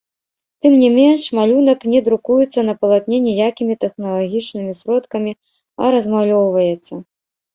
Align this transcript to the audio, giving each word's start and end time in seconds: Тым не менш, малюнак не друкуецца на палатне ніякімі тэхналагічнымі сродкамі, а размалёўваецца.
Тым 0.65 0.73
не 0.83 0.87
менш, 0.99 1.21
малюнак 1.39 1.83
не 1.95 1.99
друкуецца 2.07 2.59
на 2.69 2.73
палатне 2.85 3.17
ніякімі 3.27 3.73
тэхналагічнымі 3.85 4.71
сродкамі, 4.79 5.31
а 5.85 5.91
размалёўваецца. 5.97 6.93